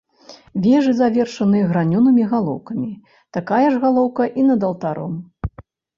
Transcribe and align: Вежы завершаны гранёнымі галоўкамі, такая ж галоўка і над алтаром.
Вежы 0.63 0.93
завершаны 1.01 1.59
гранёнымі 1.73 2.23
галоўкамі, 2.31 2.89
такая 3.37 3.63
ж 3.73 3.83
галоўка 3.85 4.23
і 4.39 4.47
над 4.49 4.61
алтаром. 4.71 5.13